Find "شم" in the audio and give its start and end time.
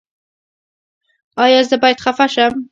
2.33-2.53